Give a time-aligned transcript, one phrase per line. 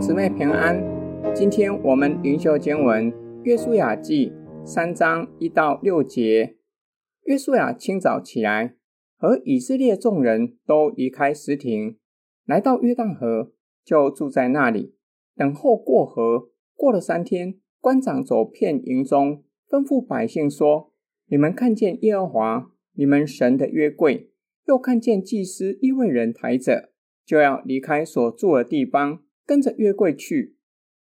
[0.00, 0.82] 姊妹平安，
[1.34, 4.32] 今天我们灵修经文《约书亚记》
[4.66, 6.56] 三章一到六节。
[7.24, 8.76] 约书亚清早起来，
[9.18, 11.98] 和以色列众人都离开石亭，
[12.46, 13.52] 来到约旦河，
[13.84, 14.94] 就住在那里，
[15.36, 16.48] 等候过河。
[16.74, 20.94] 过了三天，官长走遍营中，吩咐百姓说
[21.28, 24.30] ：“你们看见耶和华你们神的约柜，
[24.66, 26.88] 又看见祭司利未人抬着，
[27.26, 30.54] 就要离开所住的地方。”跟着约柜去，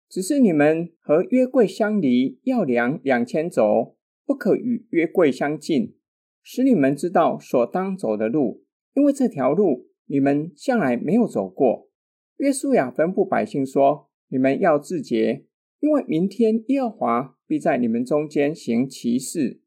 [0.09, 5.97] 只是你们和约柜相离，要量两千肘，不可与约柜相近，
[6.45, 8.63] 使你们知道所当走的路，
[8.95, 11.91] 因为这条路你们向来没有走过。
[12.37, 15.47] 约书亚吩咐百姓说：“你们要自洁，
[15.81, 19.61] 因为明天耶和华必在你们中间行奇事。”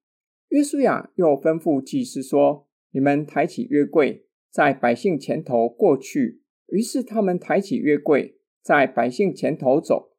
[0.47, 6.39] 约书亚又吩咐祭司说：“你们抬起约柜，在百姓前头过去。”
[6.71, 8.38] 于是他们抬起约柜。
[8.69, 10.11] 在百姓前头走，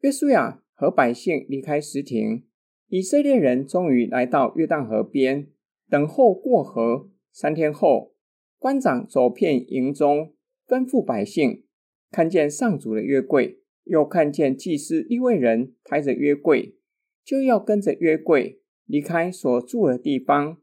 [0.00, 2.44] 约书亚和百姓离开石亭，
[2.88, 5.48] 以色列人终于来到约旦河边，
[5.88, 7.08] 等候过河。
[7.32, 8.12] 三天后，
[8.58, 10.34] 官长走遍营中，
[10.68, 11.64] 吩咐百姓
[12.10, 16.76] 看见上主的约柜，又看见祭司利未人抬着约柜，
[17.24, 20.58] 就要跟着约柜离开所住的地方，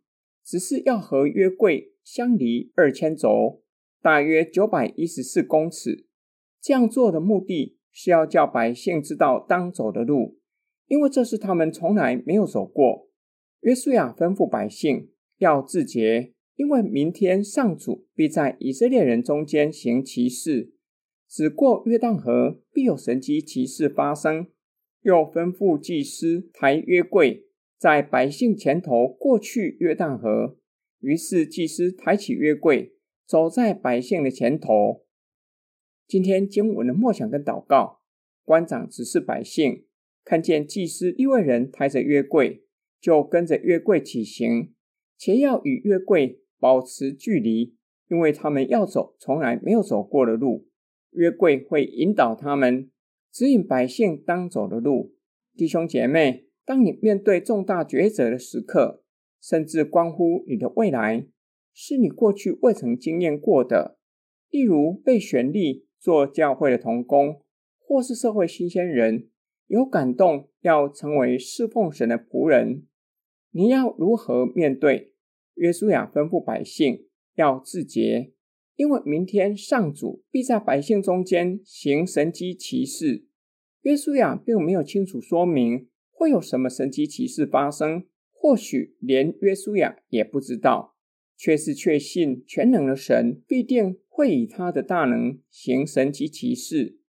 [0.45, 3.63] 只是要和约柜相离二千肘，
[4.03, 6.05] 大约九百一十四公尺。
[6.61, 10.37] 这样做的目的是要叫百姓知道当走的路，
[10.87, 13.09] 因为这是他们从来没有走过。
[13.61, 20.73] 约书亚吩咐百姓要自洁，因为明天上主必在以色列人中间行奇事，
[21.27, 24.47] 只过约旦河必有神迹奇事发生。
[25.03, 30.57] 又吩咐祭司抬约柜，在百姓前头过去约旦河。
[30.99, 32.93] 于是祭司抬起约柜，
[33.25, 35.03] 走在百姓的前头。
[36.11, 38.01] 今天经文的默想跟祷告，
[38.43, 39.85] 官长指示百姓，
[40.25, 42.65] 看见祭司利未人抬着约柜，
[42.99, 44.73] 就跟着约柜起行，
[45.17, 47.77] 且要与约柜保持距离，
[48.09, 50.67] 因为他们要走从来没有走过的路。
[51.11, 52.91] 约柜会引导他们，
[53.31, 55.15] 指引百姓当走的路。
[55.55, 59.01] 弟兄姐妹，当你面对重大抉择的时刻，
[59.41, 61.25] 甚至关乎你的未来，
[61.73, 63.97] 是你过去未曾经验过的，
[64.49, 65.87] 例如被选立。
[66.01, 67.43] 做教会的童工，
[67.79, 69.29] 或是社会新鲜人，
[69.67, 72.87] 有感动要成为侍奉神的仆人，
[73.51, 75.13] 你要如何面对？
[75.53, 78.33] 约书亚吩咐百姓要自洁，
[78.75, 83.27] 因为明天上主必在百姓中间行神迹奇事。
[83.81, 90.90] 约书亚并没有清楚说明会有什么神迹奇事发生，或许连约书亚也不知道，
[91.41, 93.97] 却是确信全能的神必定。
[94.13, 96.99] 会以他的大能行神迹奇事，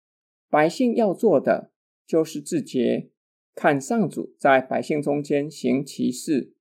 [0.48, 1.72] 百姓要做的
[2.06, 3.10] 就是自洁，
[3.54, 6.54] 看上主在百姓中间行奇事。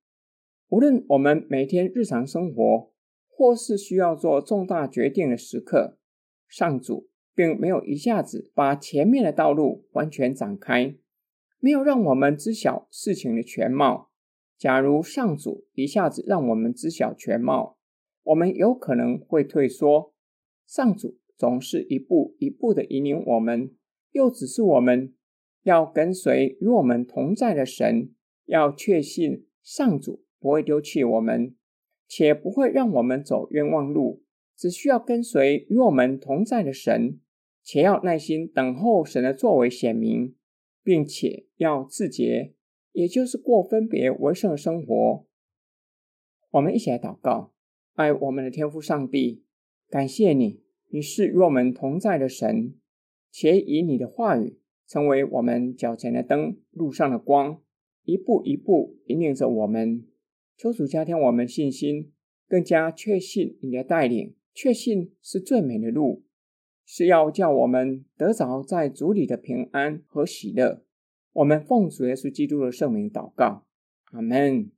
[0.68, 2.92] 无论我们每天日常生活，
[3.30, 6.00] 或是需要做重大决定的时刻，
[6.50, 10.98] 上主并没有一下子把前面的道路完全展开，
[11.60, 14.11] 没有让我们知晓事情的全貌。
[14.62, 17.80] 假如上主一下子让我们知晓全貌，
[18.22, 20.14] 我们有可能会退缩。
[20.68, 23.72] 上主总是一步一步的引领我们，
[24.12, 25.16] 又指示我们
[25.64, 28.12] 要跟随与我们同在的神，
[28.46, 31.56] 要确信上主不会丢弃我们，
[32.08, 34.22] 且不会让我们走冤枉路。
[34.56, 37.20] 只需要跟随与我们同在的神，
[37.64, 40.36] 且要耐心等候神的作为显明，
[40.84, 42.54] 并且要自洁，
[42.91, 45.25] 也就是过分别为圣的生活。
[46.52, 47.53] 我们一起来祷告，
[47.94, 49.44] 爱我们的天父上帝。
[49.90, 52.75] 感谢你，你是与我们同在的神，
[53.31, 57.62] 且以你的话语成为我们脚前的灯，路上的光，
[58.03, 60.06] 一步一步引领着我们。
[60.57, 62.12] 求主加添我们信心，
[62.47, 66.24] 更加确信你的带领，确信是最美的路，
[66.86, 70.83] 是要叫我们得着在主里的平安和喜乐。
[71.33, 73.63] 我们奉主耶稣基督的圣名祷告，
[74.12, 74.69] 阿门。